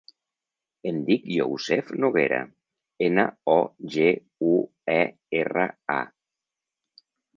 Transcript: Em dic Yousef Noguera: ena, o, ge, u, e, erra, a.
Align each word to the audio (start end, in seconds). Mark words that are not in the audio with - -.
Em 0.91 0.95
dic 1.09 1.25
Yousef 1.33 1.91
Noguera: 2.05 2.39
ena, 3.09 3.25
o, 3.57 3.57
ge, 3.97 4.09
u, 4.53 4.57
e, 4.95 4.99
erra, 5.43 5.67
a. 5.99 7.03